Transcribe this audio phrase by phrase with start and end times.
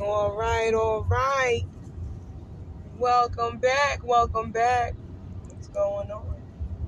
[0.00, 1.62] All right, all right.
[2.98, 4.04] Welcome back.
[4.04, 4.94] Welcome back.
[5.48, 6.40] What's going on?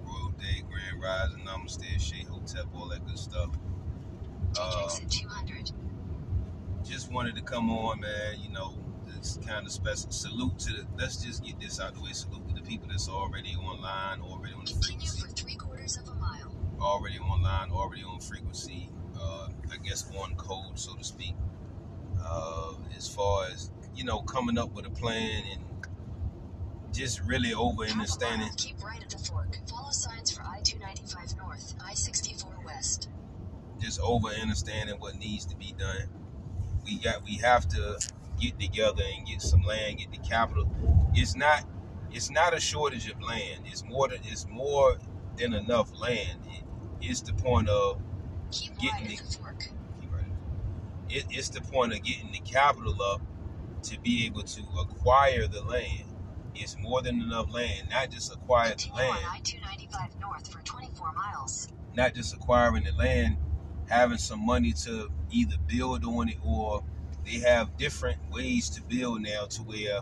[0.04, 3.50] World Day, Grand Rising, Namaste, Shea Hotep, all that good stuff.
[4.60, 4.88] Uh,
[6.84, 8.40] just wanted to come on, man.
[8.40, 8.74] You know,
[9.06, 10.86] this kind of special salute to the.
[10.96, 12.12] Let's just get this out the way.
[12.12, 15.20] Salute to the people that's already online, already on the frequency.
[15.22, 16.52] for three quarters of a mile.
[16.80, 18.88] already online, already on frequency,
[19.20, 21.34] uh, I guess on code, so to speak.
[22.30, 25.62] Uh, as far as you know, coming up with a plan and
[26.94, 28.48] just really over understanding.
[28.48, 29.58] mile, keep right at the fork.
[29.68, 33.08] Follow signs for I-295 North, I-64 West.
[33.80, 36.08] just over understanding what needs to be done.
[36.84, 37.98] We got we have to
[38.40, 40.68] get together and get some land, get the capital.
[41.14, 41.64] It's not
[42.12, 43.62] it's not a shortage of land.
[43.66, 44.98] It's more than it's more
[45.38, 46.40] than enough land.
[46.46, 46.64] It,
[47.02, 48.00] it's the point of
[48.52, 49.64] Keep Getting right the- the fork.
[51.10, 53.22] It, it's the point of getting the capital up
[53.84, 56.04] to be able to acquire the land.
[56.54, 60.62] It's more than enough land, not just acquire the Continue on land, I-295 North for
[60.64, 61.68] 24 miles.
[61.94, 63.38] not just acquiring the land,
[63.88, 66.84] having some money to either build on it or
[67.24, 70.00] they have different ways to build now to where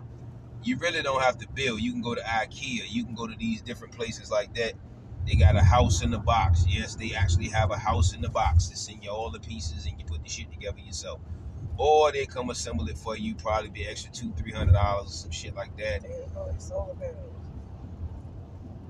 [0.64, 1.81] you really don't have to build.
[1.81, 4.75] You can go to IKEA, you can go to these different places like that.
[5.29, 6.65] They got a house in the box.
[6.67, 8.69] Yes, they actually have a house in the box.
[8.69, 11.20] They send you all the pieces and you put the shit together yourself.
[11.77, 15.31] Or they come assemble it for you, probably be extra two, three hundred dollars, some
[15.31, 16.03] shit like that.
[16.03, 17.35] There you solar panels.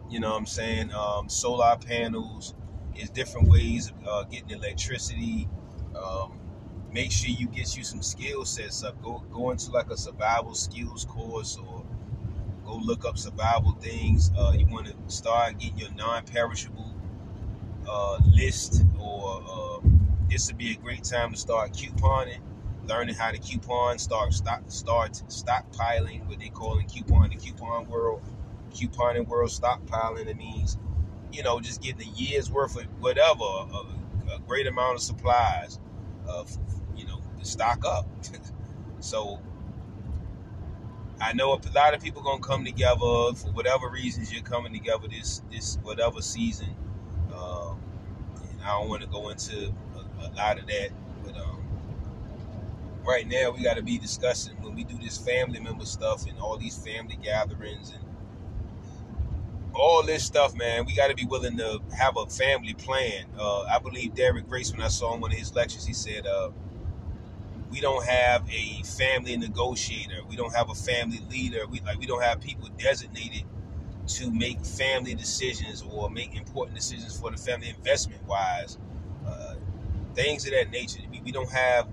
[0.08, 0.92] You know what I'm saying?
[0.92, 2.54] Um, solar panels
[2.94, 5.48] is different ways of uh, getting electricity.
[5.94, 6.38] Um,
[6.92, 9.02] make sure you get you some skill sets up.
[9.02, 11.84] Go go into like a survival skills course or
[12.68, 14.30] go look up survival things.
[14.38, 16.94] Uh, you want to start getting your non-perishable
[17.88, 19.88] uh, list, or uh,
[20.28, 22.40] this would be a great time to start couponing,
[22.86, 27.88] learning how to coupon, start stock, start stockpiling, what they call in coupon the coupon
[27.88, 28.22] world
[28.70, 30.26] couponing world stockpiling.
[30.26, 30.76] It means,
[31.32, 35.80] you know, just getting a year's worth of whatever, a, a great amount of supplies,
[36.28, 36.44] uh,
[36.94, 38.06] you know, to stock up.
[39.00, 39.40] so
[41.20, 45.08] I know a lot of people gonna come together for whatever reasons you're coming together
[45.08, 46.76] this this whatever season.
[47.34, 47.80] Um,
[48.50, 50.90] and I don't want to go into a, a lot of that,
[51.24, 51.64] but um,
[53.04, 56.38] right now we got to be discussing when we do this family member stuff and
[56.38, 58.04] all these family gatherings and
[59.74, 60.84] all this stuff, man.
[60.86, 63.26] We got to be willing to have a family plan.
[63.38, 66.26] Uh, I believe Derek Grace, when I saw him one of his lectures, he said,
[66.26, 66.50] uh,
[67.70, 70.24] "We don't have a family negotiator.
[70.28, 71.66] We don't have a family leader.
[71.68, 73.44] We like we don't have people designated
[74.08, 78.78] to make family decisions or make important decisions for the family investment wise,
[79.26, 79.54] uh,
[80.14, 81.00] things of that nature.
[81.24, 81.88] We, don't have,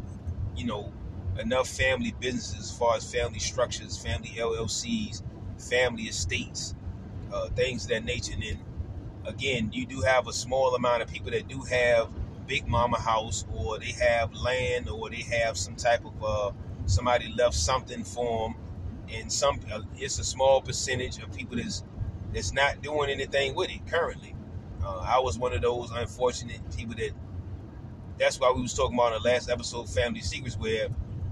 [0.56, 0.94] you know,
[1.40, 5.24] enough family businesses as far as family structures, family LLCs,
[5.60, 6.76] family estates."
[7.32, 8.34] uh, things of that nature.
[8.34, 8.60] And then
[9.26, 12.10] again, you do have a small amount of people that do have
[12.48, 16.52] big mama house, or they have land, or they have some type of uh,
[16.86, 18.58] somebody left something for them.
[19.14, 21.84] And some, uh, it's a small percentage of people that's
[22.34, 24.36] that's not doing anything with it currently.
[24.84, 27.12] Uh, I was one of those unfortunate people that.
[28.20, 30.90] That's why we was talking about in the last episode, Family Secrets, where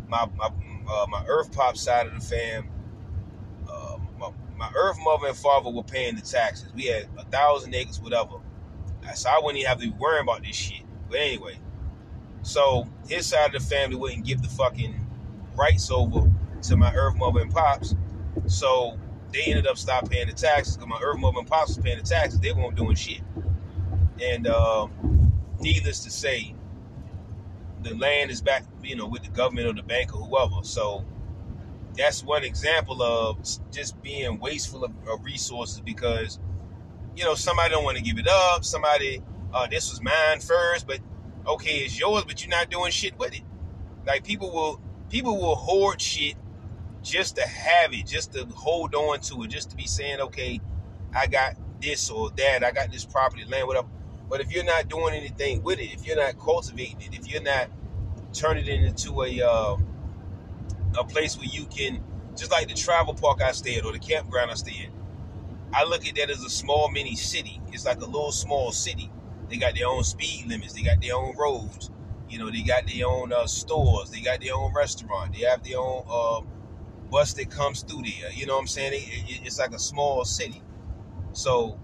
[0.10, 0.50] my my
[0.90, 2.70] uh, my Earth Pop side of the fam
[3.70, 6.74] uh, my, my earth mother and father were paying the taxes.
[6.76, 8.38] We had a thousand acres, whatever.
[9.16, 10.83] So I wouldn't even have to be worrying about this shit.
[11.14, 11.60] But anyway,
[12.42, 15.00] so his side of the family wouldn't give the fucking
[15.56, 16.28] rights over
[16.64, 17.94] to my earth mother and pops.
[18.48, 18.98] So
[19.32, 22.00] they ended up stopping paying the taxes because my earth mother and pops was paying
[22.00, 22.40] the taxes.
[22.40, 23.22] They weren't doing shit.
[24.20, 24.88] And uh,
[25.60, 26.56] needless to say,
[27.84, 30.64] the land is back, you know, with the government or the bank or whoever.
[30.64, 31.06] So
[31.96, 33.38] that's one example of
[33.72, 36.40] just being wasteful of, of resources because
[37.16, 39.22] you know somebody don't want to give it up somebody
[39.54, 41.00] uh, this was mine first but
[41.48, 43.44] okay it's yours but you're not doing shit with it
[44.08, 46.36] like people will people will hoard shit
[47.02, 50.60] just to have it just to hold on to it just to be saying okay
[51.16, 53.88] i got this or that i got this property land whatever
[54.30, 57.44] but if you're not doing anything with it if you're not cultivating it if you're
[57.44, 57.68] not
[58.34, 59.78] turning it into a uh,
[60.98, 62.04] a place where you can,
[62.36, 64.90] just like the travel park I stay at or the campground I stay at.
[65.74, 67.62] I look at that as a small mini city.
[67.72, 69.12] It's like a little small city.
[69.54, 70.74] They got their own speed limits.
[70.74, 71.92] They got their own roads.
[72.28, 74.10] You know, they got their own uh, stores.
[74.10, 75.32] They got their own restaurant.
[75.32, 76.42] They have their own uh,
[77.12, 78.32] bus that comes through there.
[78.32, 78.94] You know what I'm saying?
[78.96, 80.64] It, it, it's like a small city.
[81.34, 81.80] So,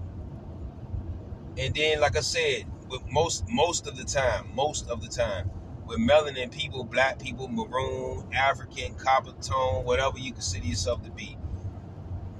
[1.59, 5.51] and then like I said, with most most of the time, most of the time,
[5.85, 11.37] with melanin people, black people, maroon, African, copper tone, whatever you consider yourself to be.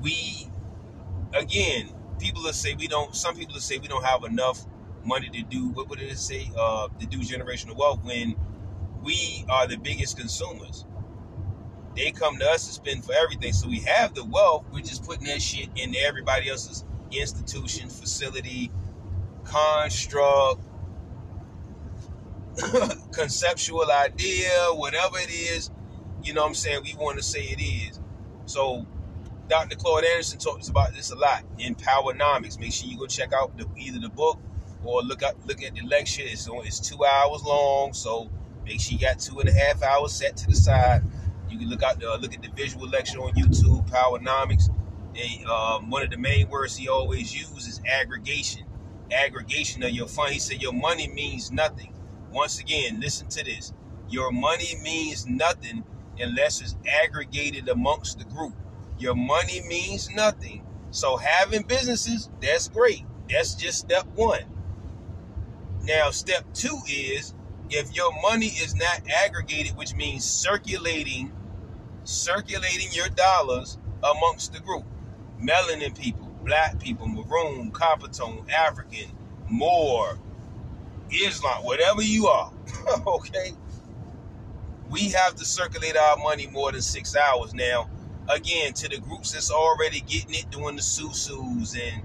[0.02, 0.50] We,
[1.34, 3.16] again, people that say we don't.
[3.16, 4.66] Some people that say we don't have enough
[5.09, 5.69] money to do.
[5.69, 6.51] What would it say?
[6.57, 8.35] Uh, to do generational wealth when
[9.03, 10.85] we are the biggest consumers.
[11.95, 13.53] They come to us to spend for everything.
[13.53, 14.65] So we have the wealth.
[14.71, 18.71] We're just putting that shit into everybody else's institution, facility,
[19.44, 20.61] construct,
[23.11, 25.71] conceptual idea, whatever it is,
[26.23, 28.00] you know what I'm saying, we want to say it is.
[28.45, 28.85] So
[29.47, 29.75] Dr.
[29.75, 32.59] Claude Anderson talks about this a lot in Powernomics.
[32.59, 34.39] Make sure you go check out the, either the book
[34.84, 36.24] or look at look at the lecture.
[36.26, 38.30] It's it's two hours long, so
[38.66, 41.04] make sure you got two and a half hours set to the side.
[41.50, 44.70] You can look out the, look at the visual lecture on YouTube, Powernomics.
[45.16, 48.64] And, um, one of the main words he always uses is aggregation.
[49.12, 50.34] Aggregation of your fund.
[50.34, 51.88] He said your money means nothing
[52.31, 53.74] once again, listen to this.
[54.10, 55.84] Your money means nothing
[56.20, 58.54] unless it's aggregated amongst the group.
[59.00, 60.66] Your money means nothing.
[60.92, 63.04] So having businesses, that's great.
[63.30, 64.44] That's just step one.
[65.89, 67.33] Now, step two is
[67.71, 71.33] if your money is not aggregated, which means circulating,
[72.03, 74.83] circulating your dollars amongst the group.
[75.41, 79.09] Melanin people, black people, maroon, copper tone, African,
[79.50, 80.19] Moor,
[81.09, 82.53] Islam, whatever you are,
[83.07, 83.53] okay?
[84.92, 87.56] We have to circulate our money more than six hours.
[87.56, 87.89] Now,
[88.27, 92.03] again, to the groups that's already getting it, doing the susus and,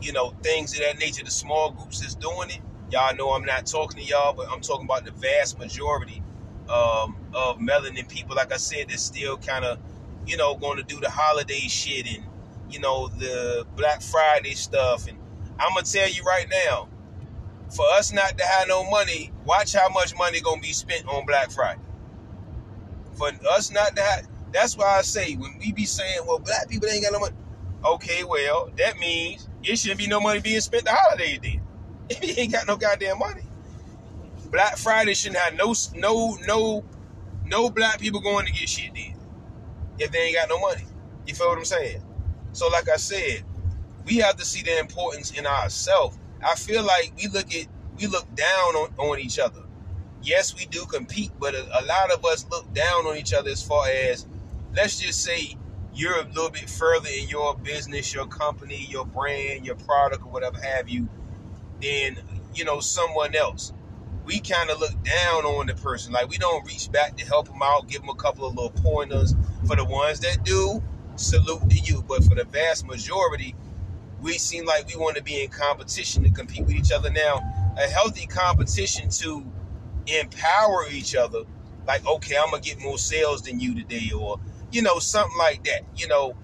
[0.00, 2.60] you know, things of that nature, the small groups that's doing it,
[2.92, 6.22] y'all know I'm not talking to y'all, but I'm talking about the vast majority
[6.68, 9.78] um, of melanin people, like I said, that's still kind of,
[10.26, 12.26] you know, going to do the holiday shit and,
[12.70, 15.08] you know, the Black Friday stuff.
[15.08, 15.18] And
[15.58, 16.88] I'm going to tell you right now,
[17.74, 21.24] for us not to have no money, watch how much money gonna be spent on
[21.24, 21.80] Black Friday.
[23.14, 26.68] For us not to have, that's why I say when we be saying, well, black
[26.68, 27.36] people ain't got no money.
[27.84, 31.61] Okay, well, that means it shouldn't be no money being spent the holiday then.
[32.22, 33.42] You ain't got no goddamn money.
[34.50, 36.84] Black Friday shouldn't have no no no
[37.46, 39.14] no black people going to get shit then.
[39.98, 40.84] If they ain't got no money.
[41.26, 42.02] You feel what I'm saying?
[42.52, 43.44] So like I said,
[44.04, 47.66] we have to see the importance in ourselves I feel like we look at
[47.98, 49.62] we look down on, on each other.
[50.22, 53.50] Yes, we do compete, but a, a lot of us look down on each other
[53.50, 54.26] as far as
[54.74, 55.56] let's just say
[55.94, 60.30] you're a little bit further in your business, your company, your brand, your product, or
[60.30, 61.08] whatever have you,
[61.82, 62.18] than
[62.54, 63.74] you know someone else.
[64.26, 67.48] We kind of look down on the person, like we don't reach back to help
[67.48, 69.34] them out, give them a couple of little pointers.
[69.66, 70.82] For the ones that do,
[71.16, 72.04] salute to you.
[72.08, 73.56] But for the vast majority,
[74.20, 77.44] we seem like we want to be in competition to compete with each other now.
[77.78, 79.46] A healthy competition to
[80.06, 81.40] empower each other,
[81.86, 84.40] like, okay, I'm gonna get more sales than you today, or
[84.72, 85.82] you know, something like that.
[85.96, 86.36] You know,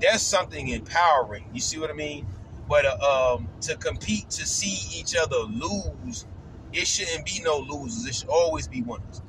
[0.00, 1.50] that's something empowering.
[1.52, 2.26] You see what I mean?
[2.68, 6.26] But uh, um, to compete to see each other lose,
[6.72, 8.06] it shouldn't be no losers.
[8.06, 9.22] It should always be winners.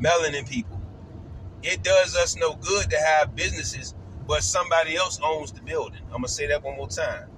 [0.00, 0.80] Melanin people,
[1.62, 3.94] it does us no good to have businesses
[4.26, 6.02] but somebody else owns the building.
[6.06, 7.28] I'm gonna say that one more time.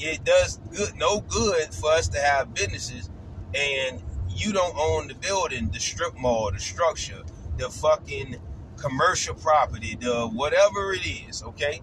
[0.00, 3.10] It does good, no good for us to have businesses
[3.54, 7.22] and you don't own the building, the strip mall, the structure,
[7.58, 8.36] the fucking
[8.76, 11.82] commercial property, the whatever it is, okay?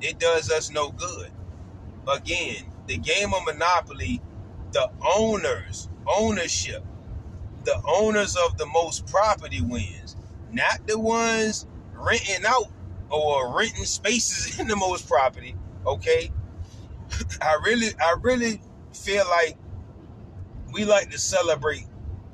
[0.00, 1.30] It does us no good.
[2.08, 4.20] Again, the game of Monopoly,
[4.72, 6.84] the owners, ownership,
[7.64, 10.16] the owners of the most property wins,
[10.52, 12.72] not the ones renting out
[13.10, 16.30] or renting spaces in the most property, okay?
[17.42, 18.60] I really, I really
[18.92, 19.56] feel like
[20.72, 21.86] we like to celebrate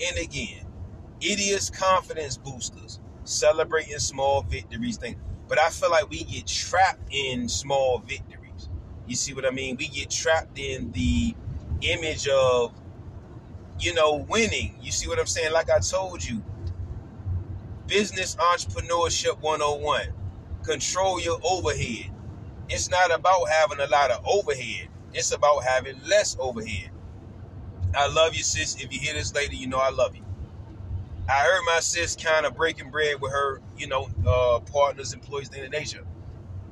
[0.06, 0.66] and again,
[1.20, 5.16] idiots confidence boosters, celebrating small victories thing.
[5.48, 8.35] But I feel like we get trapped in small victories.
[9.06, 9.76] You see what I mean?
[9.76, 11.34] We get trapped in the
[11.82, 12.74] image of,
[13.80, 14.76] you know, winning.
[14.82, 15.52] You see what I'm saying?
[15.52, 16.42] Like I told you,
[17.86, 20.08] business entrepreneurship 101
[20.64, 22.10] control your overhead.
[22.68, 24.88] It's not about having a lot of overhead.
[25.14, 26.90] It's about having less overhead.
[27.94, 28.82] I love you, sis.
[28.82, 30.22] If you hear this later, you know I love you.
[31.28, 35.50] I heard my sis kind of breaking bread with her, you know, uh, partners, employees,
[35.54, 36.04] in nature.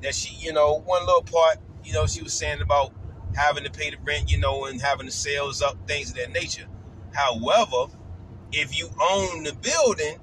[0.01, 2.91] That she, you know, one little part, you know, she was saying about
[3.35, 6.31] having to pay the rent, you know, and having the sales up, things of that
[6.31, 6.65] nature.
[7.13, 7.91] However,
[8.51, 10.17] if you own the building,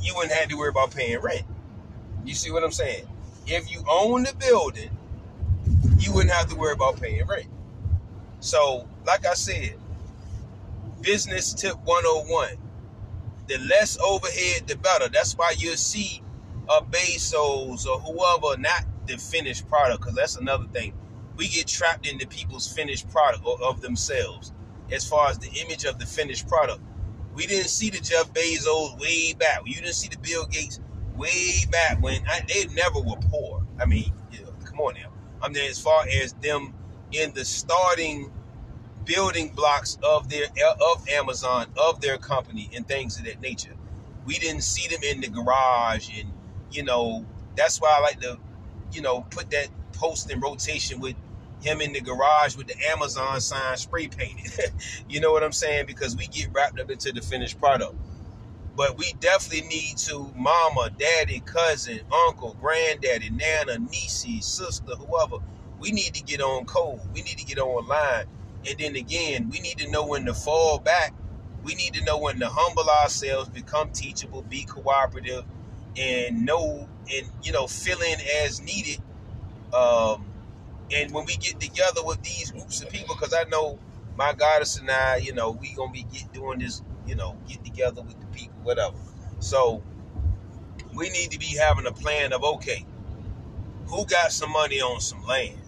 [0.00, 1.42] you wouldn't have to worry about paying rent.
[2.24, 3.06] You see what I'm saying?
[3.46, 4.90] If you own the building,
[5.98, 7.46] you wouldn't have to worry about paying rent.
[8.40, 9.76] So, like I said,
[11.00, 12.56] business tip 101.
[13.48, 15.08] The less overhead, the better.
[15.08, 16.22] That's why you'll see
[16.68, 20.94] a Bezos or whoever, not the finished product, because that's another thing.
[21.36, 24.52] We get trapped into people's finished product of themselves
[24.90, 26.80] as far as the image of the finished product.
[27.34, 29.62] We didn't see the Jeff Bezos way back.
[29.64, 30.80] You didn't see the Bill Gates
[31.16, 33.66] way back when I, they never were poor.
[33.80, 35.10] I mean, you know, come on now.
[35.40, 36.74] I mean, as far as them
[37.10, 38.30] in the starting
[39.04, 40.46] building blocks of their
[40.80, 43.74] of Amazon, of their company, and things of that nature.
[44.24, 46.32] We didn't see them in the garage, and
[46.70, 48.38] you know that's why I like to,
[48.94, 51.16] you know, put that post in rotation with
[51.62, 54.52] him in the garage with the Amazon sign spray painted.
[55.08, 55.86] you know what I'm saying?
[55.86, 57.94] Because we get wrapped up into the finished product.
[58.76, 65.44] But we definitely need to mama, daddy, cousin, uncle, granddaddy, nana, niece, sister, whoever.
[65.80, 67.00] We need to get on code.
[67.14, 68.24] We need to get online
[68.68, 71.14] and then again, we need to know when to fall back.
[71.64, 75.44] We need to know when to humble ourselves, become teachable, be cooperative,
[75.96, 78.98] and know and you know fill in as needed.
[79.74, 80.26] Um,
[80.94, 83.78] and when we get together with these groups of people, because I know
[84.16, 87.64] my goddess and I, you know, we gonna be get, doing this, you know, get
[87.64, 88.96] together with the people, whatever.
[89.38, 89.82] So
[90.94, 92.84] we need to be having a plan of okay,
[93.86, 95.58] who got some money on some land,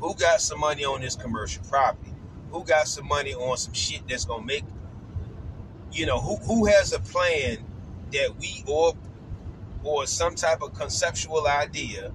[0.00, 2.10] who got some money on this commercial property
[2.50, 4.64] who got some money on some shit that's gonna make
[5.92, 7.58] you know who who has a plan
[8.12, 8.92] that we or
[9.84, 12.12] or some type of conceptual idea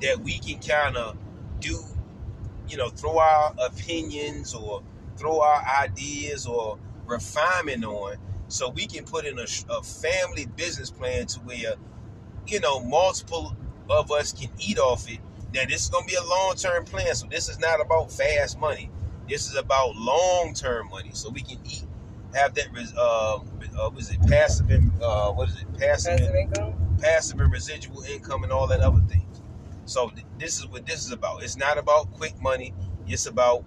[0.00, 1.16] that we can kind of
[1.60, 1.78] do
[2.68, 4.82] you know throw our opinions or
[5.16, 8.16] throw our ideas or refinement on
[8.48, 11.74] so we can put in a, a family business plan to where
[12.46, 13.56] you know multiple
[13.90, 15.18] of us can eat off it
[15.54, 18.58] Now, this is going to be a long-term plan so this is not about fast
[18.58, 18.90] money
[19.28, 21.84] this is about long term money, so we can eat,
[22.34, 22.68] have that.
[22.96, 23.40] Uh,
[23.78, 24.70] uh, was it passive?
[25.02, 25.78] Uh, what is it?
[25.78, 29.42] Passive, passive income, passive and residual income, and all that other things.
[29.84, 31.42] So th- this is what this is about.
[31.42, 32.74] It's not about quick money.
[33.06, 33.64] It's about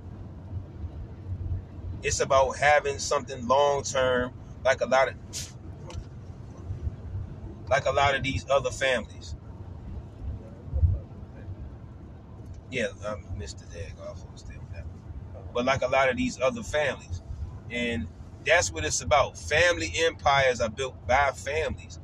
[2.04, 4.34] it's about having something long term,
[4.66, 5.16] like a lot of
[7.70, 9.36] like a lot of these other families.
[12.70, 13.66] Yeah, um, Mr.
[13.66, 14.26] Dagoff
[15.54, 17.22] but like a lot of these other families.
[17.70, 18.08] And
[18.46, 19.38] that's what it's about.
[19.38, 22.00] Family empires are built by families.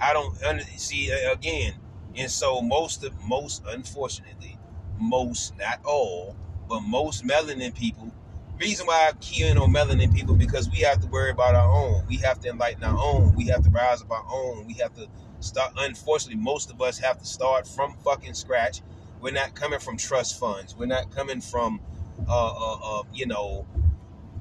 [0.00, 0.36] I don't
[0.76, 1.74] see again,
[2.14, 4.58] and so most of most, unfortunately,
[4.98, 6.36] most not all,
[6.68, 8.12] but most melanin people.
[8.58, 11.70] Reason why I key in on melanin people because we have to worry about our
[11.70, 12.06] own.
[12.08, 13.34] We have to enlighten our own.
[13.34, 14.66] We have to rise up our own.
[14.66, 15.08] We have to
[15.40, 15.72] start.
[15.76, 18.80] Unfortunately, most of us have to start from fucking scratch.
[19.20, 20.74] We're not coming from trust funds.
[20.76, 21.80] We're not coming from
[22.28, 23.66] uh, uh, uh, you know,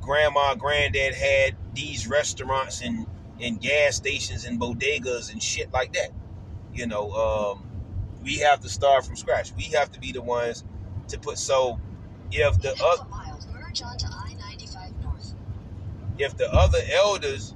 [0.02, 3.08] grandma, granddad had these restaurants and,
[3.42, 6.10] and gas stations and bodegas and shit like that.
[6.74, 7.68] You know, um,
[8.24, 9.54] we have to start from scratch.
[9.56, 10.64] We have to be the ones
[11.10, 11.38] to put.
[11.38, 11.80] So,
[12.32, 13.06] if the other
[16.18, 17.56] if the other elders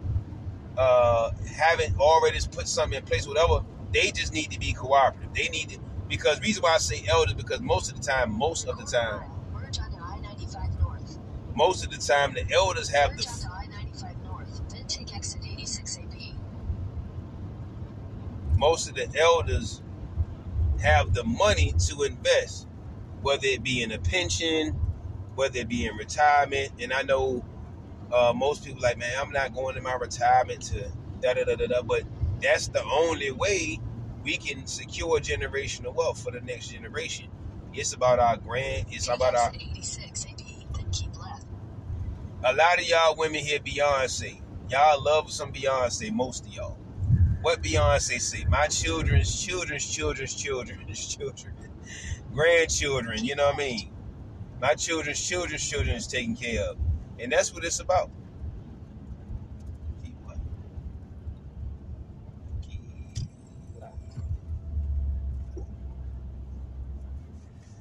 [0.78, 3.62] uh, haven't already put something in place, whatever,
[3.94, 5.34] they just need to be cooperative.
[5.34, 8.68] They need to because reason why I say elders because most of the time, most
[8.68, 9.32] of the time,
[11.56, 13.24] most of the time the elders have the
[18.60, 19.84] most of the elders
[20.82, 22.68] have the money to invest,
[23.22, 24.80] whether it be in a pension,
[25.36, 26.72] whether it be in retirement.
[26.82, 27.46] And I know
[28.14, 31.56] uh, most people like, man, I'm not going to my retirement to da da da
[31.58, 31.84] da da.
[31.84, 32.04] But
[32.42, 33.80] that's the only way
[34.24, 37.30] we can secure generational wealth for the next generation.
[37.74, 38.88] It's about our grand.
[38.92, 39.54] It's about our
[42.46, 44.42] a lot of y'all women hear Beyonce.
[44.70, 46.79] Y'all love some Beyonce, most of y'all.
[47.42, 51.56] What Beyonce see, My children's children's children's children's children,
[52.34, 53.26] grandchildren.
[53.26, 53.92] You know what I mean?
[54.62, 56.78] My children's children's children is taken care of,
[57.20, 58.12] and that's what it's about.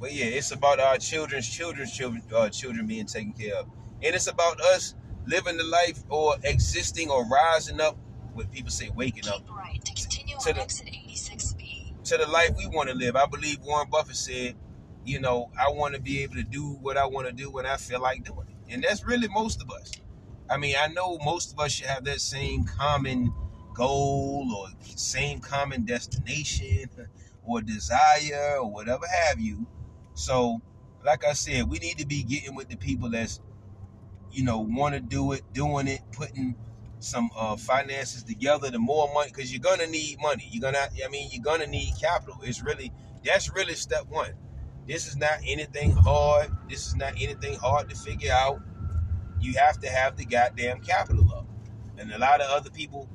[0.01, 3.67] But yeah, it's about our children's children's children uh, children being taken care of.
[4.03, 4.95] And it's about us
[5.27, 7.97] living the life or existing or rising up,
[8.39, 12.95] what people say waking up, right to, to the, to the life we want to
[12.95, 13.17] live.
[13.17, 14.55] I believe Warren Buffett said,
[15.05, 17.67] you know, I want to be able to do what I want to do when
[17.67, 18.73] I feel like doing it.
[18.73, 19.93] And that's really most of us.
[20.49, 23.35] I mean, I know most of us should have that same common
[23.75, 26.89] goal or same common destination
[27.45, 29.67] or desire or whatever have you.
[30.15, 30.61] So,
[31.05, 33.41] like I said, we need to be getting with the people that's
[34.31, 36.55] you know, want to do it, doing it, putting
[37.01, 40.49] some uh, finances together, the more money, because you're gonna need money.
[40.51, 42.37] You're gonna, I mean, you're gonna need capital.
[42.43, 42.93] It's really
[43.25, 44.33] that's really step one.
[44.87, 46.51] This is not anything hard.
[46.69, 48.61] This is not anything hard to figure out.
[49.41, 51.47] You have to have the goddamn capital up.
[51.99, 53.09] And a lot of other people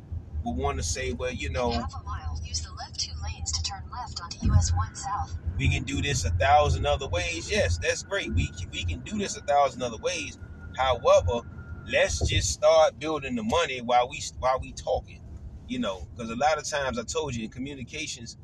[0.43, 3.51] will want to say, well, you know, Half a mile, use the left two lanes
[3.53, 5.37] to turn left onto US 1 South.
[5.57, 7.49] we can do this a thousand other ways.
[7.51, 8.33] Yes, that's great.
[8.33, 10.37] We can, we can do this a thousand other ways.
[10.77, 11.41] However,
[11.87, 15.21] let's just start building the money while we while we talking.
[15.67, 18.37] You know, because a lot of times I told you in communications,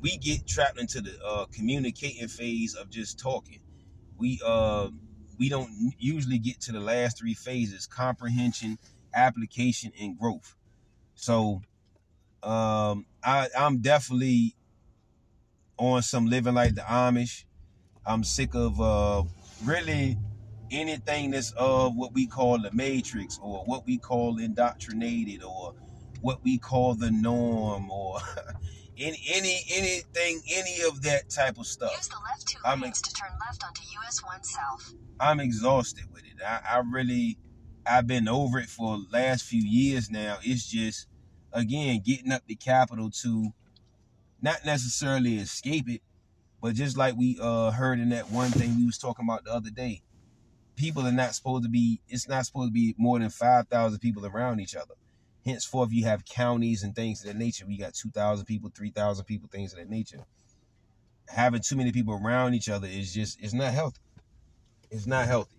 [0.00, 3.60] we get trapped into the uh, communicating phase of just talking.
[4.18, 4.90] We uh
[5.38, 8.78] we don't usually get to the last three phases: comprehension,
[9.14, 10.56] application, and growth.
[11.14, 11.62] So
[12.42, 14.56] um I I'm definitely
[15.78, 17.44] on some living like the Amish.
[18.06, 19.24] I'm sick of uh
[19.64, 20.18] really
[20.72, 25.74] anything that's of what we call the matrix or what we call indoctrinated or
[26.20, 28.18] what we call the norm or
[28.98, 31.92] any any anything any of that type of stuff.
[31.96, 34.94] Use the left two I'm lanes to turn left onto US 1 South.
[35.20, 36.42] I'm exhausted with it.
[36.44, 37.38] I, I really
[37.86, 40.38] I've been over it for the last few years now.
[40.42, 41.06] It's just
[41.52, 43.52] again getting up the capital to
[44.40, 46.02] not necessarily escape it,
[46.60, 49.52] but just like we uh heard in that one thing we was talking about the
[49.52, 50.02] other day,
[50.76, 53.98] people are not supposed to be it's not supposed to be more than five thousand
[54.00, 54.94] people around each other.
[55.44, 57.66] Henceforth you have counties and things of that nature.
[57.66, 60.20] We got two thousand people, three thousand people, things of that nature.
[61.28, 64.00] Having too many people around each other is just it's not healthy.
[64.90, 65.56] It's not healthy.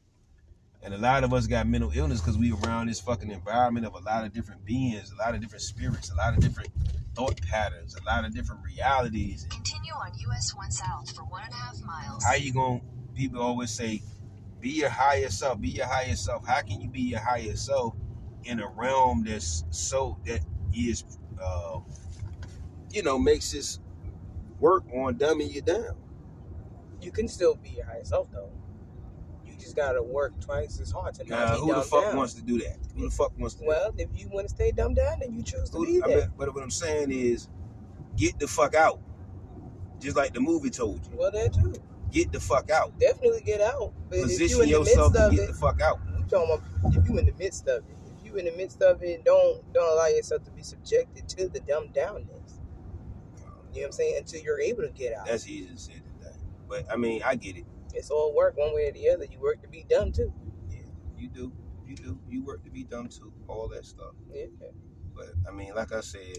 [0.84, 3.96] And a lot of us got mental illness because we around this fucking environment of
[3.96, 6.72] a lot of different beings, a lot of different spirits, a lot of different
[7.16, 9.48] thought patterns, a lot of different realities.
[9.50, 12.24] Continue on US 1 South for one and a half miles.
[12.26, 12.82] How you gonna?
[13.16, 14.02] People always say,
[14.64, 15.60] "Be your higher self.
[15.60, 17.96] Be your higher self." How can you be your higher self
[18.46, 20.40] in a realm that's so that
[20.74, 21.04] is,
[21.42, 21.80] uh,
[22.92, 23.80] you know, makes this
[24.60, 25.98] work on dumbing you down?
[27.02, 28.50] You can still be your higher self though.
[29.46, 32.04] You just gotta work twice as hard to not Now, be who the dumbed fuck
[32.06, 32.16] down.
[32.18, 32.78] wants to do that?
[32.96, 33.66] Who the fuck wants to?
[33.66, 36.18] Well, if you want to stay dumbed down, then you choose to be I there.
[36.20, 37.50] mean, but what I'm saying is,
[38.16, 39.02] get the fuck out.
[40.00, 41.74] Just like the movie told you, well, there too.
[42.14, 42.98] Get the fuck out.
[43.00, 43.94] Definitely get out.
[44.10, 46.00] But if you Position in the midst yourself to of get it, the fuck out.
[46.18, 47.98] you talking about if you in the midst of it.
[48.18, 51.50] If you in the midst of it, don't don't allow yourself to be subjected to
[51.50, 52.60] the dumbed downness.
[53.74, 54.18] You know what I'm saying?
[54.20, 55.26] Until you're able to get out.
[55.26, 55.94] That's easy to say.
[56.70, 57.66] But I mean, I get it.
[57.94, 59.26] it's all work one way or the other.
[59.26, 60.34] You work to be dumb too.
[60.70, 60.80] Yeah,
[61.18, 61.52] you do.
[61.86, 62.20] You do.
[62.30, 63.34] You work to be dumb too.
[63.48, 64.14] All that stuff.
[64.32, 64.46] Yeah.
[65.16, 66.38] But I mean, like I said,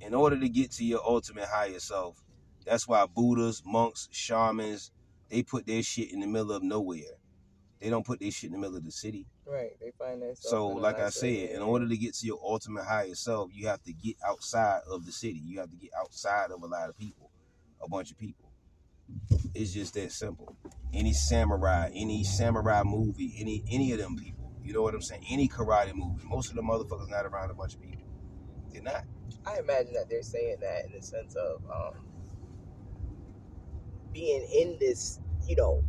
[0.00, 2.22] in order to get to your ultimate higher self,
[2.64, 4.90] that's why Buddhas, monks, shamans,
[5.30, 7.18] they put their shit in the middle of nowhere.
[7.80, 9.26] They don't put their shit in the middle of the city.
[9.44, 9.70] Right.
[9.80, 10.38] They find that.
[10.38, 13.82] So, like I said, in order to get to your ultimate higher self, you have
[13.82, 15.40] to get outside of the city.
[15.44, 17.30] You have to get outside of a lot of people,
[17.82, 18.52] a bunch of people.
[19.54, 20.56] It's just that simple.
[20.92, 25.24] Any samurai, any samurai movie, any any of them people, you know what I'm saying?
[25.28, 28.06] Any karate movie, most of the motherfuckers not around a bunch of people.
[28.72, 29.04] They're not.
[29.44, 31.94] I imagine that they're saying that in the sense of um,
[34.12, 35.82] being in this, you know,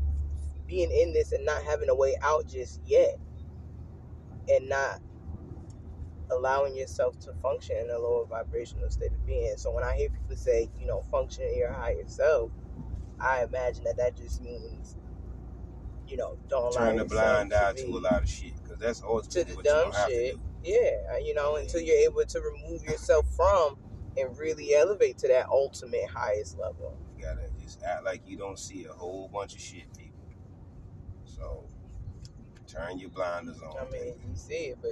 [0.67, 3.15] being in this and not having a way out just yet,
[4.49, 4.99] and not
[6.31, 9.53] allowing yourself to function in a lower vibrational state of being.
[9.57, 12.51] So when I hear people say, you know, function in your higher self,
[13.19, 14.97] I imagine that that just means,
[16.07, 18.79] you know, don't allow Turn the blind eye be- to a lot of shit because
[18.79, 20.35] that's ultimately the what you're dumb shit.
[20.63, 23.75] Yeah, you know, until you're able to remove yourself from
[24.17, 26.97] and really elevate to that ultimate highest level.
[27.17, 30.19] You gotta just act like you don't see a whole bunch of shit, people.
[31.25, 31.63] So
[32.67, 33.75] turn your blinders on.
[33.87, 34.91] I mean, you see it, but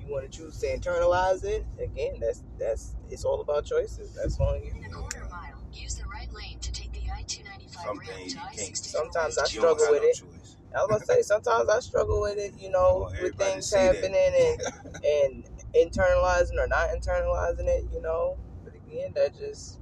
[0.00, 1.66] you want to choose to internalize it.
[1.82, 4.14] Again, that's that's it's all about choices.
[4.14, 4.72] That's on you.
[4.76, 8.24] In a quarter mile, use the right lane to take the I-295 Some ramp to
[8.24, 8.76] you can't I-64.
[8.76, 10.14] Sometimes I struggle with no it.
[10.14, 10.56] choice.
[10.74, 14.14] I was gonna say sometimes I struggle with it, you know, Well, with things happening
[14.14, 14.60] and
[15.04, 18.36] and internalizing or not internalizing it, you know.
[18.64, 19.78] But again, that just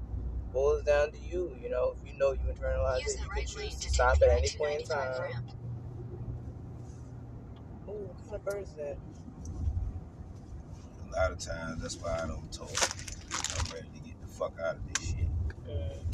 [0.55, 1.95] boils down to you, you know.
[2.01, 4.23] If you know you internalize Use it, the you can right choose to to stop
[4.23, 5.33] at any point in time.
[7.89, 8.97] Ooh, what kind of bird is that?
[11.07, 12.71] A lot of times, that's why I don't talk.
[12.71, 15.29] I'm ready to get the fuck out of this shit.
[15.69, 16.05] Mm.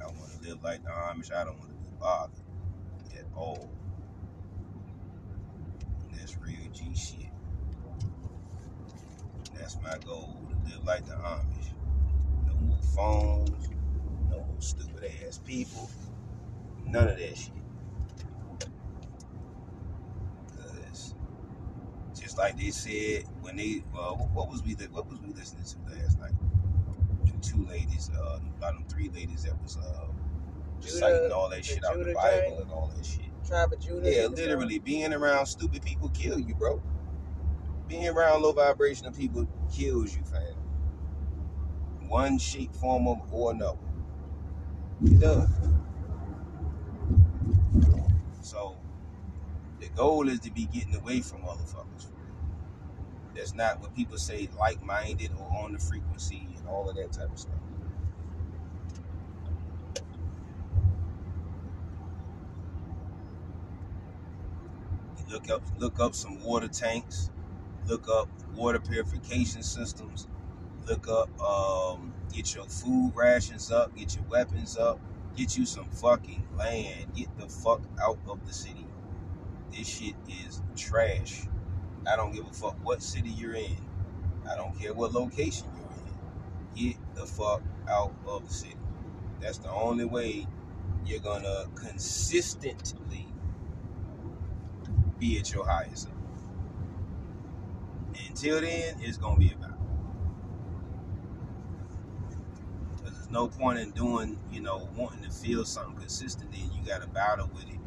[0.00, 1.32] I want to live like the Amish.
[1.32, 2.30] I don't want to be bothered
[3.18, 3.70] at all.
[6.10, 7.30] And that's real G shit.
[9.54, 11.72] That's my goal to live like the Amish.
[12.82, 13.70] Phones,
[14.30, 15.90] no stupid ass people,
[16.86, 17.52] none of that shit.
[20.56, 21.14] Cause
[22.14, 25.64] Just like they said when they, uh, what- what was we, what was we listening
[25.64, 26.34] to last night?
[27.26, 30.06] Them two ladies, uh, about them three ladies that was uh,
[30.80, 33.26] Judah- citing all that the shit out of the Bible and all that shit.
[33.46, 34.10] Tribe of Judah.
[34.14, 36.82] Yeah, literally being around stupid people kill you, bro.
[37.88, 40.61] Being around low vibrational people kills you, fam.
[42.12, 43.78] One shape, form, or another.
[45.04, 45.48] It does.
[48.42, 48.76] So
[49.80, 52.06] the goal is to be getting away from motherfuckers.
[53.34, 57.12] That's not what people say like minded or on the frequency and all of that
[57.12, 57.54] type of stuff.
[65.30, 67.30] Look up look up some water tanks,
[67.86, 70.28] look up water purification systems,
[70.86, 75.00] look up um, get your food rations up, get your weapons up,
[75.36, 78.86] get you some fucking land, get the fuck out of the city.
[79.72, 81.46] This shit is trash.
[82.10, 83.76] I don't give a fuck what city you're in.
[84.50, 86.92] I don't care what location you're in.
[86.92, 88.76] Get the fuck out of the city.
[89.40, 90.46] That's the only way
[91.06, 93.26] you're gonna consistently
[95.18, 96.08] be at your highest.
[98.28, 99.78] Until then, it's gonna be about.
[102.96, 106.86] Because there's no point in doing, you know, wanting to feel something consistently, and you
[106.86, 107.80] got to battle with it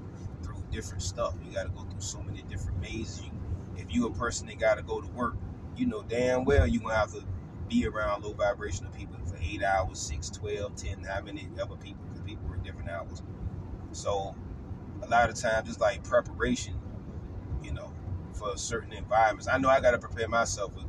[0.44, 1.36] through different stuff.
[1.46, 3.24] You got to go through so many different mazes.
[3.26, 3.32] You,
[3.78, 5.36] if you a person that got to go to work,
[5.78, 7.24] you know damn well you're gonna have to
[7.70, 12.04] be around low vibrational people for eight hours, six, 12, 10, how many other people,
[12.06, 13.22] because people work different hours.
[13.92, 14.36] So
[15.02, 16.80] a lot of times it's like preparation,
[17.64, 17.94] you know,
[18.34, 19.48] for certain environments.
[19.48, 20.86] I know I got to prepare myself, with,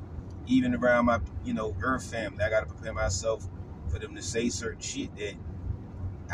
[0.46, 2.42] even around my, you know, Earth family.
[2.44, 3.46] I got to prepare myself
[3.88, 5.34] for them to say certain shit that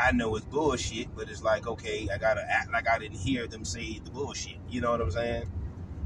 [0.01, 3.19] I know is bullshit, but it's like, okay, I got to act like I didn't
[3.19, 4.57] hear them say the bullshit.
[4.69, 5.51] You know what I'm saying?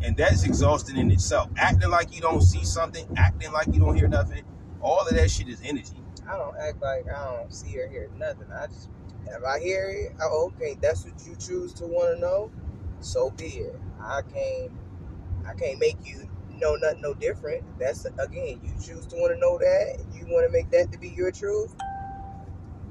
[0.03, 1.51] And that's exhausting in itself.
[1.57, 4.45] Acting like you don't see something, acting like you don't hear nothing,
[4.81, 5.97] all of that shit is energy.
[6.29, 8.49] I don't act like I don't see or hear nothing.
[8.53, 8.91] I just
[9.27, 12.51] if I hear it, oh, okay, that's what you choose to want to know.
[13.01, 13.77] So be it.
[14.01, 14.73] I can't.
[15.47, 16.29] I can't make you
[16.61, 17.65] know nothing no different.
[17.79, 20.05] That's again, you choose to want to know that.
[20.15, 21.75] You want to make that to be your truth.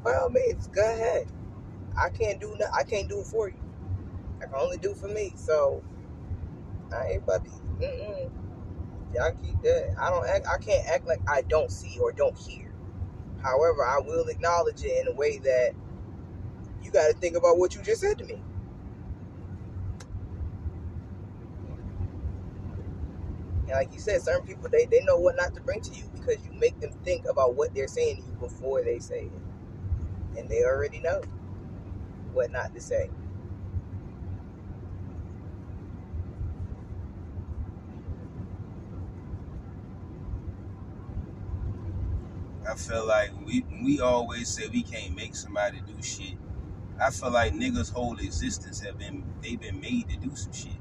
[0.04, 1.28] By all means, go ahead.
[1.98, 2.56] I can't do.
[2.60, 3.60] No, I can't do it for you.
[4.42, 5.34] I can only do for me.
[5.36, 5.84] So
[6.94, 7.52] I ain't about to.
[7.52, 8.32] Mm-mm.
[9.14, 9.96] Y'all keep that.
[10.00, 10.46] I don't act.
[10.48, 12.74] I can't act like I don't see or don't hear.
[13.42, 15.72] However, I will acknowledge it in a way that
[16.84, 18.42] you got to think about what you just said to me.
[23.68, 26.06] And like you said, certain people they, they know what not to bring to you
[26.14, 29.56] because you make them think about what they're saying to you before they say it,
[30.40, 31.22] and they already know
[32.34, 33.10] what not to say.
[42.70, 46.36] I feel like we we always say we can't make somebody do shit.
[47.02, 50.78] I feel like niggas' whole existence have been they've been made to do some shit.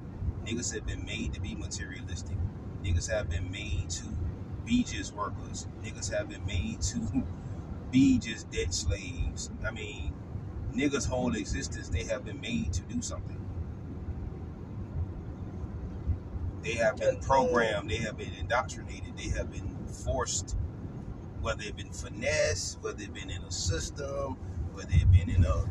[0.47, 2.37] Niggas have been made to be materialistic.
[2.85, 4.05] Niggas have been made to
[4.67, 5.69] be just workers.
[5.85, 7.25] Niggas have been made to
[7.93, 9.51] be just debt slaves.
[9.67, 10.15] I mean,
[10.75, 13.41] niggas' whole existence they have been made to do something.
[16.63, 17.91] They have been programmed.
[17.91, 19.17] They have been indoctrinated.
[19.17, 20.57] They have been forced
[21.43, 24.37] whether it been finesse, whether it been in a system,
[24.75, 25.65] whether it been in a,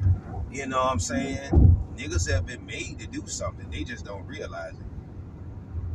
[0.51, 1.51] you know what I'm saying?
[1.97, 3.69] Niggas have been made to do something.
[3.71, 4.92] They just don't realize it.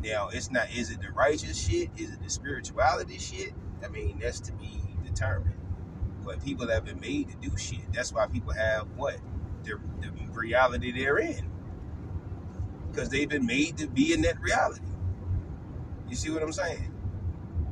[0.08, 1.90] Now, it's not, is it the righteous shit?
[1.98, 3.52] Is it the spirituality shit?
[3.84, 5.56] I mean, that's to be determined.
[6.24, 7.92] But people have been made to do shit.
[7.92, 9.18] That's why people have what?
[9.64, 11.50] The, the reality they're in.
[12.90, 14.86] Because they've been made to be in that reality.
[16.08, 16.94] You see what I'm saying?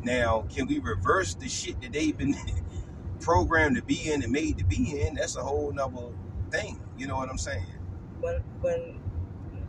[0.02, 2.34] Now, can we reverse the shit that they've been
[3.20, 5.14] programmed to be in and made to be in?
[5.14, 6.12] That's a whole nother
[6.50, 6.80] thing.
[6.96, 7.66] You know what I'm saying?
[8.20, 9.00] When when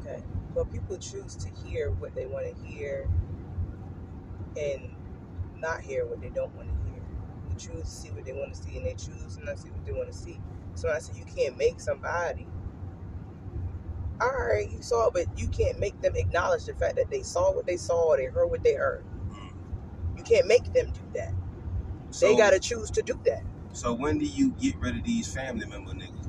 [0.01, 0.23] okay,
[0.58, 3.08] when people choose to hear what they want to hear
[4.60, 4.89] and
[5.60, 7.04] not hear what they don't want to hear,
[7.48, 9.70] they choose to see what they want to see and they choose to not see
[9.70, 10.39] what they want to see.
[10.74, 12.48] So I said you can't make somebody.
[14.20, 17.22] All right, you saw, it, but you can't make them acknowledge the fact that they
[17.22, 19.06] saw what they saw or they heard what they heard.
[20.17, 21.34] You can't make them do that.
[22.10, 23.43] So, they got to choose to do that.
[23.74, 26.28] So when do you get rid of these family member niggas?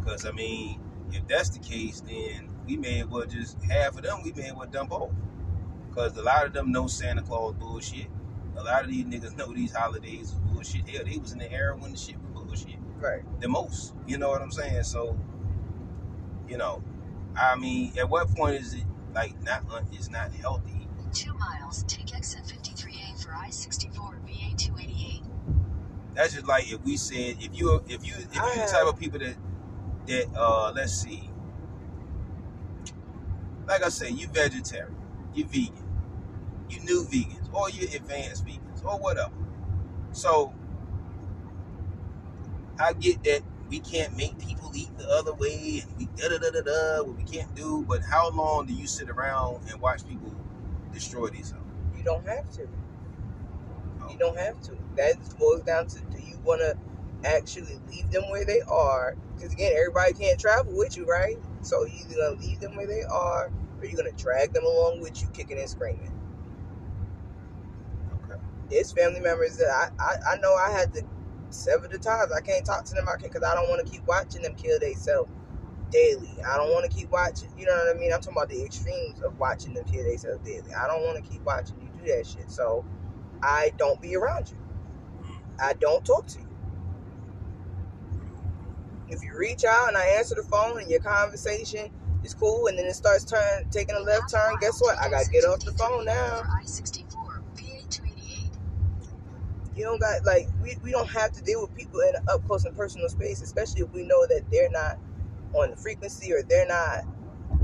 [0.00, 0.80] Because I mean,
[1.12, 4.18] if that's the case, then we may as well just half of them.
[4.22, 5.10] We may as well dump off.
[5.88, 8.06] Because a lot of them know Santa Claus bullshit.
[8.56, 10.88] A lot of these niggas know these holidays is bullshit.
[10.88, 12.78] Hell, they was in the era when the shit was bullshit.
[12.98, 13.22] Right.
[13.40, 13.94] the most.
[14.06, 14.82] You know what I'm saying?
[14.82, 15.16] So,
[16.48, 16.82] you know,
[17.36, 21.84] I mean, at what point is it like not un- it's not healthy 2 miles,
[21.84, 25.22] take exit 53A for I-64 VA 288.
[26.14, 28.98] That's just like if we said if you if you if you the type of
[28.98, 29.36] people that
[30.06, 31.27] that uh let's see,
[33.68, 34.96] like I say, you vegetarian,
[35.34, 35.84] you vegan,
[36.70, 39.32] you new vegans, or you advanced vegans, or whatever.
[40.12, 40.54] So
[42.80, 46.38] I get that we can't make people eat the other way and we da da
[46.38, 49.80] da da da what we can't do, but how long do you sit around and
[49.80, 50.34] watch people
[50.92, 51.64] destroy themselves?
[51.96, 52.62] You don't have to.
[52.62, 52.68] You
[54.02, 54.16] oh.
[54.18, 54.76] don't have to.
[54.96, 56.76] That boils down to do you want to
[57.28, 59.16] actually leave them where they are?
[59.34, 61.36] Because again, everybody can't travel with you, right?
[61.62, 65.00] So you either gonna leave them where they are, or you're gonna drag them along
[65.00, 66.12] with you, kicking and screaming.
[68.24, 68.40] Okay.
[68.70, 71.02] It's family members that I, I, I know I had to
[71.50, 72.30] sever the ties.
[72.32, 73.08] I can't talk to them.
[73.08, 75.30] I can because I don't want to keep watching them kill themselves
[75.90, 76.30] daily.
[76.46, 77.50] I don't want to keep watching.
[77.58, 78.12] You know what I mean?
[78.12, 80.72] I'm talking about the extremes of watching them kill themselves daily.
[80.74, 82.50] I don't want to keep watching you do that shit.
[82.50, 82.84] So
[83.42, 84.56] I don't be around you.
[85.62, 86.47] I don't talk to you.
[89.10, 91.90] If you reach out and I answer the phone and your conversation
[92.24, 94.98] is cool, and then it starts turn taking a left turn, guess what?
[95.00, 96.42] I gotta get off the phone now.
[96.60, 98.50] I-64 VA 288.
[99.76, 102.46] You don't got like we, we don't have to deal with people in an up
[102.46, 104.98] close and personal space, especially if we know that they're not
[105.54, 107.04] on the frequency or they're not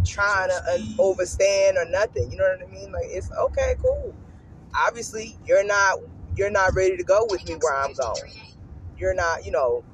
[0.04, 2.30] trying to un- overstand or nothing.
[2.30, 2.92] You know what I mean?
[2.92, 4.14] Like it's okay, cool.
[4.86, 5.98] Obviously, you're not
[6.36, 8.32] you're not ready to go with me where I'm going.
[8.98, 9.84] You're not, you know,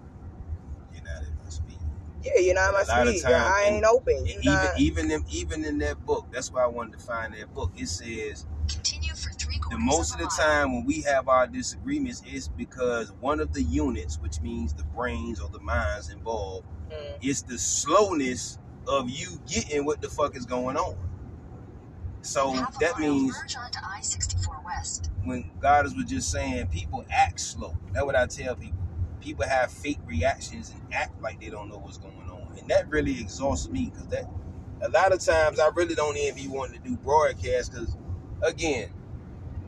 [0.93, 1.79] You're not in my speed.
[2.23, 3.23] Yeah, you're not my A lot of speed.
[3.23, 4.15] Time- eye ain't open.
[4.27, 4.81] You're even not.
[4.81, 7.73] even in, even in that book, that's why I wanted to find that book.
[7.77, 11.47] It says Continue for three the most of of the time when we have our
[11.47, 16.67] disagreements is because one of the units, which means the brains or the minds involved,
[16.91, 17.19] Mm.
[17.23, 20.97] is the slowness of you getting what the fuck is going on.
[22.23, 25.11] So Half a that means merge onto I-64 West.
[25.25, 27.77] when God was just saying people act slow.
[27.93, 28.80] That's what I tell people.
[29.21, 32.89] People have fake reactions and act like they don't know what's going on, and that
[32.89, 34.25] really exhausts me because that
[34.83, 37.97] a lot of times I really don't even be wanting to do broadcasts because
[38.43, 38.91] again,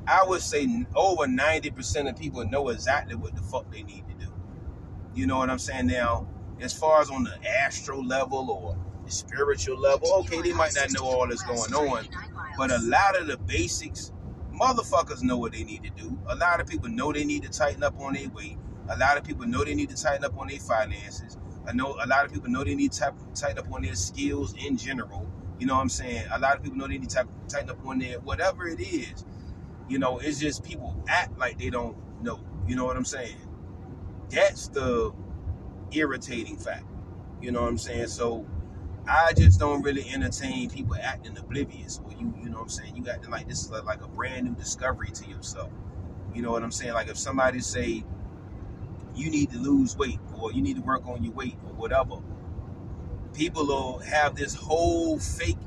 [0.07, 4.05] I would say over ninety percent of people know exactly what the fuck they need
[4.09, 4.33] to do.
[5.15, 5.89] You know what I'm saying?
[5.89, 6.29] Now,
[6.61, 10.93] as far as on the astral level or the spiritual level, okay, they might not
[10.93, 12.07] know all that's going on,
[12.59, 14.13] but a lot of the basics,
[14.55, 16.19] motherfuckers know what they need to do.
[16.29, 18.59] A lot of people know they need to tighten up on their weight.
[18.89, 21.39] A lot of people know they need to tighten up on their finances.
[21.67, 24.55] I know a lot of people know they need to tighten up on their skills
[24.67, 25.31] in general.
[25.59, 26.25] You know what I'm saying?
[26.33, 29.25] A lot of people know they need to tighten up on their whatever it is.
[29.89, 32.41] You know, it's just people act like they don't know.
[32.67, 33.37] You know what I'm saying?
[34.31, 35.13] That's the
[35.93, 36.85] irritating fact.
[37.41, 38.09] You know what I'm saying?
[38.09, 38.47] So
[39.07, 42.97] I just don't really entertain people acting oblivious or you you know what I'm saying
[42.97, 45.71] you acting like this is like a brand new discovery to yourself.
[46.35, 46.95] You know what I'm saying?
[46.95, 48.05] Like if somebody say
[49.15, 52.17] you need to lose weight or you need to work on your weight or whatever,
[53.35, 55.59] people will have this whole fake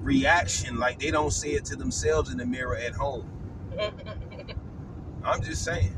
[0.00, 3.28] reaction like they don't say it to themselves in the mirror at home.
[5.24, 5.96] I'm just saying.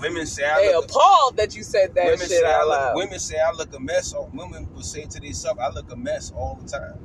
[0.00, 2.94] Women say I they look appalled that you said that women shit say I look,
[2.96, 4.12] women say I look a mess.
[4.12, 6.98] Or women will say to themselves, "I look a mess all the time."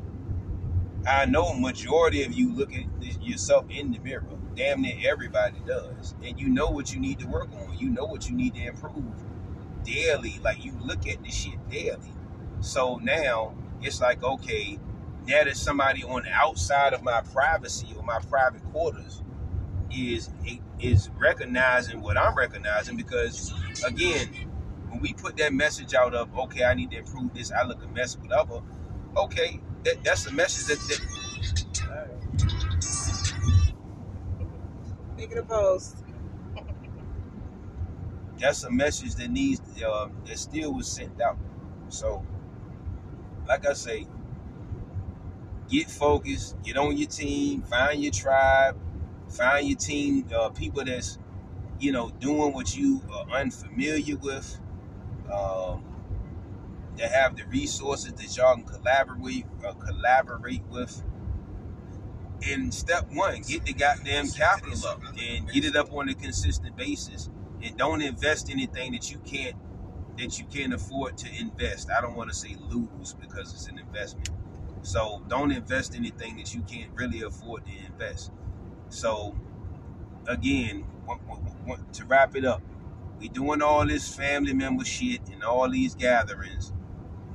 [1.08, 2.86] I know majority of you look at
[3.24, 4.26] yourself in the mirror.
[4.56, 7.78] Damn near everybody does, and you know what you need to work on.
[7.78, 9.14] You know what you need to improve
[9.84, 10.40] daily.
[10.44, 12.14] Like you look at this shit daily.
[12.62, 14.80] So now it's like, okay,
[15.28, 19.22] now that somebody on the outside of my privacy or my private quarters
[19.92, 20.30] is
[20.80, 23.54] is recognizing what I'm recognizing because
[23.86, 24.28] again,
[24.90, 27.84] when we put that message out of okay, I need to improve this, I look
[27.84, 28.62] a mess, whatever.
[29.18, 31.23] Okay, that, that's the message that, that
[35.24, 35.96] Making a post.
[38.38, 41.38] that's a message that needs uh, that still was sent out.
[41.88, 42.26] So,
[43.48, 44.06] like I say,
[45.70, 48.78] get focused, get on your team, find your tribe,
[49.30, 51.18] find your team, uh, people that's
[51.80, 54.60] you know doing what you are unfamiliar with,
[55.34, 55.86] um,
[56.98, 61.02] that have the resources that y'all can collaborate uh, collaborate with.
[62.50, 66.76] And step one, get the goddamn capital up and get it up on a consistent
[66.78, 67.30] basis,
[67.64, 69.56] and don't invest anything that you can't
[70.18, 71.90] that you can't afford to invest.
[71.92, 74.30] I don't want to say lose because it's an investment.
[74.84, 78.32] So don't invest anything that you can't really afford to invest.
[78.90, 79.36] So
[80.28, 80.86] again,
[81.94, 82.62] to wrap it up,
[83.20, 86.74] we doing all this family member shit and all these gatherings.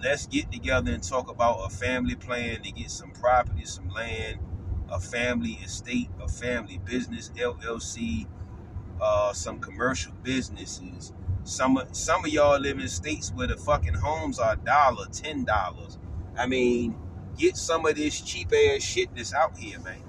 [0.03, 4.39] Let's get together and talk about a family plan to get some property, some land,
[4.91, 8.27] a family estate, a family business, LLC,
[9.01, 11.13] uh, some commercial businesses.
[11.45, 15.45] Some of some of y'all live in states where the fucking homes are dollar, ten
[15.45, 15.99] dollars.
[16.39, 16.97] I mean,
[17.39, 20.03] get some of this cheap ass shit that's out here, man.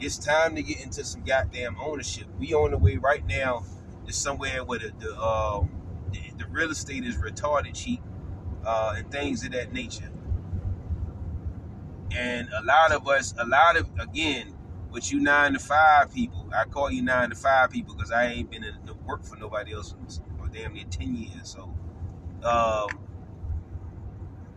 [0.00, 2.26] It's time to get into some goddamn ownership.
[2.38, 3.64] We on the way right now
[4.06, 5.70] to somewhere where the the, um,
[6.12, 8.02] the, the real estate is retarded cheap
[8.64, 10.10] uh, and things of that nature.
[12.16, 14.54] And a lot of us, a lot of again,
[14.92, 18.26] with you nine to five people, I call you nine to five people because I
[18.28, 19.94] ain't been in the work for nobody else
[20.38, 21.48] for damn near ten years.
[21.50, 21.74] So,
[22.44, 23.00] um,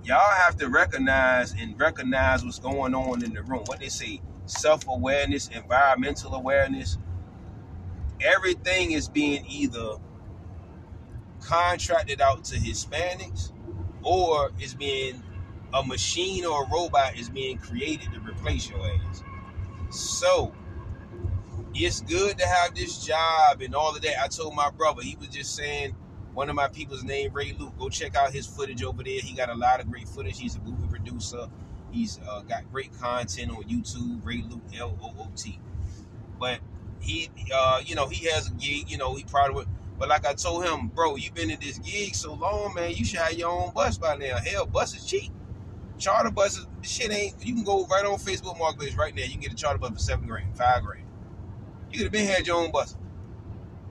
[0.03, 3.63] y'all have to recognize and recognize what's going on in the room.
[3.67, 6.99] What they say, self awareness, environmental awareness.
[8.21, 9.95] Everything is being either
[11.41, 13.51] contracted out to Hispanics
[14.03, 15.23] or is being
[15.73, 19.23] a machine or a robot is being created to replace your ass.
[19.89, 20.53] So
[21.73, 24.21] it's good to have this job and all of that.
[24.21, 25.95] I told my brother, he was just saying
[26.33, 27.77] one of my people's name Ray Loot.
[27.77, 29.19] Go check out his footage over there.
[29.19, 30.39] He got a lot of great footage.
[30.39, 31.47] He's a movie producer.
[31.91, 34.25] He's uh, got great content on YouTube.
[34.25, 35.59] Ray Loot L O O T.
[36.39, 36.59] But
[36.99, 38.89] he, uh, you know, he has a gig.
[38.89, 39.65] You know, he probably.
[39.97, 42.91] But like I told him, bro, you've been in this gig so long, man.
[42.91, 44.37] You should have your own bus by now.
[44.37, 45.31] Hell, bus is cheap.
[46.01, 47.35] Charter buses, shit ain't.
[47.45, 49.21] You can go right on Facebook Marketplace right now.
[49.21, 51.05] You can get a charter bus for seven grand, five grand.
[51.91, 52.97] You could have been had your own bus.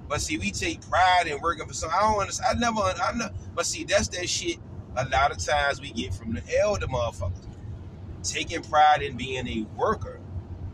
[0.09, 1.89] But see, we take pride in working for some.
[1.95, 2.59] I don't understand.
[2.59, 2.81] I never.
[2.81, 3.29] I know.
[3.55, 4.59] But see, that's that shit.
[4.97, 7.47] A lot of times we get from the elder motherfuckers
[8.25, 10.21] taking pride in being a worker.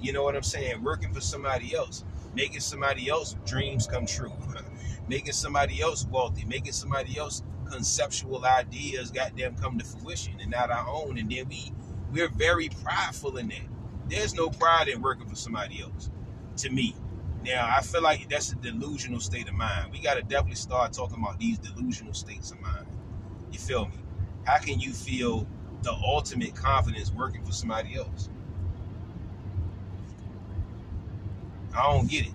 [0.00, 0.82] You know what I'm saying?
[0.82, 2.02] Working for somebody else,
[2.34, 4.32] making somebody else dreams come true,
[5.08, 10.70] making somebody else wealthy, making somebody else conceptual ideas goddamn come to fruition and not
[10.70, 11.18] our own.
[11.18, 11.72] And then we
[12.12, 13.66] we're very prideful in that.
[14.08, 16.10] There's no pride in working for somebody else.
[16.58, 16.94] To me.
[17.44, 19.92] Now I feel like that's a delusional state of mind.
[19.92, 22.86] We gotta definitely start talking about these delusional states of mind.
[23.52, 23.98] You feel me?
[24.44, 25.46] How can you feel
[25.82, 28.30] the ultimate confidence working for somebody else?
[31.76, 32.32] I don't get it.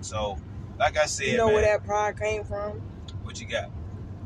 [0.00, 0.38] So,
[0.78, 2.80] like I said, You know man, where that pride came from?
[3.30, 3.70] What you got?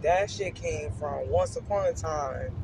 [0.00, 2.54] That shit came from once upon a time,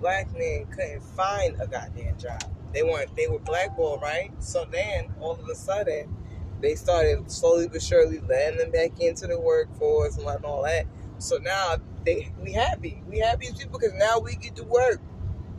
[0.00, 2.42] black men couldn't find a goddamn job.
[2.74, 4.32] They weren't they were blackballed, right?
[4.40, 6.16] So then all of a sudden
[6.60, 10.86] they started slowly but surely letting them back into the workforce and letting all that.
[11.18, 13.00] So now they we happy.
[13.08, 15.00] We happy as people because now we get to work.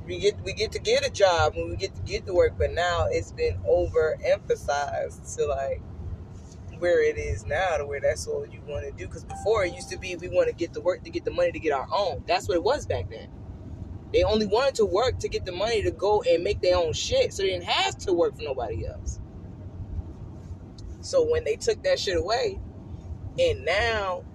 [0.05, 2.55] We get we get to get a job and we get to get to work,
[2.57, 5.81] but now it's been overemphasized to like
[6.83, 9.07] where it is now to where that's all you want to do.
[9.07, 11.31] Because before it used to be we want to get the work to get the
[11.31, 12.25] money to get our own.
[12.27, 13.29] That's what it was back then.
[14.11, 16.91] They only wanted to work to get the money to go and make their own
[16.91, 19.21] shit, so they didn't have to work for nobody else.
[20.99, 22.59] So when they took that shit away,
[23.39, 24.25] and now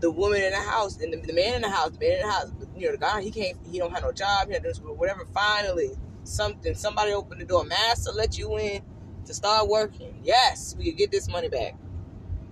[0.00, 2.26] the woman in the house and the, the man in the house, the man in
[2.26, 4.62] the house, you know, the guy he can't, he don't have no job, he don't
[4.62, 5.24] do whatever.
[5.32, 5.92] Finally,
[6.24, 8.82] something, somebody opened the door, master let you in
[9.28, 10.20] to start working.
[10.24, 11.76] Yes, we can get this money back.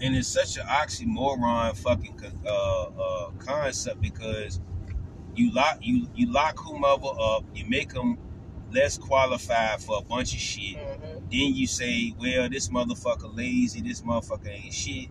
[0.00, 4.60] and it's such an oxymoron fucking uh, uh, concept because
[5.34, 8.18] you lock you you lock whomever up, you make them
[8.72, 10.76] less qualified for a bunch of shit.
[10.76, 15.08] hmm Then you say, well, this motherfucker lazy, this motherfucker ain't shit.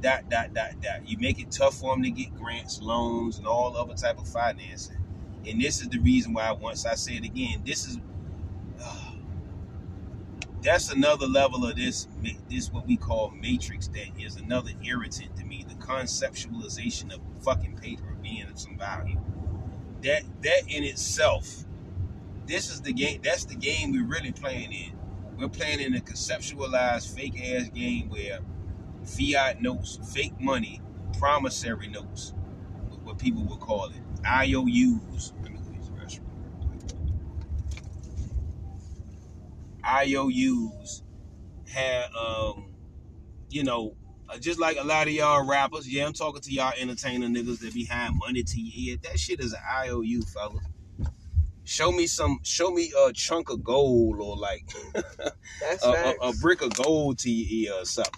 [0.00, 1.08] Dot dot dot dot.
[1.08, 4.28] You make it tough for them to get grants, loans, and all other type of
[4.28, 4.96] financing.
[5.46, 7.98] And this is the reason why once I say it again, this is
[10.62, 12.08] that's another level of this
[12.50, 17.76] this what we call matrix that is another irritant to me the conceptualization of fucking
[17.76, 19.20] paper being of some value.
[20.02, 21.64] That that in itself
[22.46, 24.92] this is the game that's the game we're really playing in.
[25.38, 28.40] We're playing in a conceptualized fake ass game where
[29.04, 30.80] fiat notes fake money
[31.18, 32.34] promissory notes
[33.04, 36.22] what people would call it ious let me go use the restroom
[39.88, 41.02] IOUs
[41.72, 42.72] had, um,
[43.50, 43.96] you know,
[44.28, 45.88] uh, just like a lot of y'all rappers.
[45.92, 49.04] Yeah, I'm talking to y'all entertainer niggas that be behind money to your head.
[49.04, 50.60] That shit is an IOU, fella.
[51.64, 54.64] Show me some, show me a chunk of gold or like
[55.60, 58.14] That's a, a, a brick of gold to your ear or something.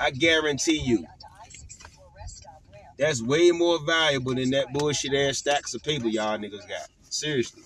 [0.00, 1.04] I guarantee you,
[2.98, 6.88] that's way more valuable than that bullshit ass stacks of paper y'all niggas got.
[7.02, 7.62] Seriously.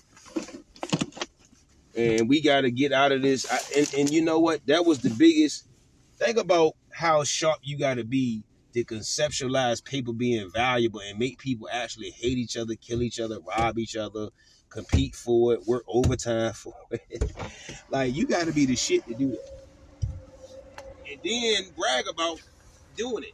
[1.95, 3.51] And we got to get out of this.
[3.51, 4.65] I, and, and you know what?
[4.67, 5.67] That was the biggest.
[6.17, 11.37] Think about how sharp you got to be to conceptualize paper being valuable and make
[11.37, 14.29] people actually hate each other, kill each other, rob each other,
[14.69, 17.31] compete for it, work overtime for it.
[17.89, 20.09] like you got to be the shit to do it,
[21.09, 22.41] and then brag about
[22.95, 23.33] doing it.